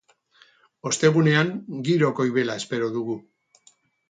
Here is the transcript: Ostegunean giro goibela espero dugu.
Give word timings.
Ostegunean 0.91 1.51
giro 1.91 2.09
goibela 2.21 2.57
espero 2.63 2.91
dugu. 2.97 3.21